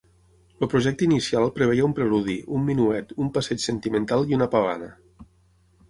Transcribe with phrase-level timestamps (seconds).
[0.65, 4.93] El projecte inicial preveia un preludi, un minuet, un passeig sentimental i una pavana.